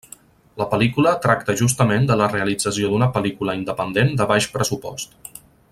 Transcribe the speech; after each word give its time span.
La 0.61 0.65
pel·lícula 0.71 1.11
tracta 1.25 1.55
justament 1.59 2.09
de 2.11 2.17
la 2.21 2.29
realització 2.33 2.89
d'una 2.95 3.11
pel·lícula 3.19 3.55
independent 3.61 4.11
de 4.23 4.29
baix 4.33 4.49
pressupost. 4.57 5.37